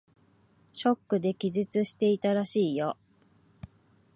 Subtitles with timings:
[0.73, 2.97] ショックで気絶していたらしいよ。